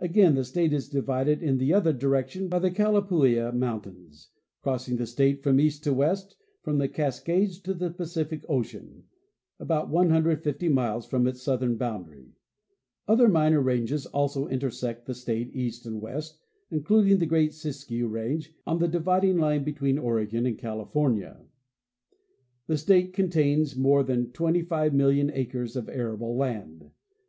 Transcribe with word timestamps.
Again, 0.00 0.34
the 0.34 0.42
state 0.42 0.72
is 0.72 0.88
divided 0.88 1.40
in 1.40 1.58
the 1.58 1.72
other 1.72 1.92
direction 1.92 2.48
by 2.48 2.58
the 2.58 2.72
Cala 2.72 3.00
pooia 3.00 3.54
mountains, 3.54 4.26
crossing 4.60 4.96
the 4.96 5.06
state 5.06 5.40
from 5.44 5.60
east 5.60 5.84
to 5.84 5.94
west, 5.94 6.34
from 6.64 6.78
the 6.78 6.88
The 6.88 6.88
great 6.88 6.98
Ranges 6.98 7.18
and 7.18 7.24
Peaks 7.26 7.58
271 7.60 7.60
Cascades 7.60 7.60
to 7.60 7.74
the 7.74 7.96
Pacific 7.96 8.44
ocean, 8.48 9.04
about 9.60 9.88
150 9.88 10.68
miles 10.70 11.06
from 11.06 11.28
its 11.28 11.42
southern 11.42 11.76
boundary. 11.76 12.32
Other 13.06 13.28
minor 13.28 13.60
ranges 13.60 14.06
also 14.06 14.48
intersect 14.48 15.06
the 15.06 15.14
state 15.14 15.54
east 15.54 15.86
and 15.86 16.00
west, 16.02 16.40
including 16.72 17.18
the 17.18 17.26
great 17.26 17.54
Siskiyou 17.54 18.08
range 18.08 18.52
on 18.66 18.80
the 18.80 18.88
dividing 18.88 19.38
line 19.38 19.62
between 19.62 19.96
Oregon 19.96 20.44
and 20.44 20.58
California. 20.58 21.46
The 22.66 22.78
state 22.78 23.12
contains 23.12 23.76
more 23.76 24.02
than 24.02 24.32
25,000,000 24.32 25.30
acres 25.32 25.76
of 25.76 25.88
arable 25.88 26.34
land. 26.34 26.90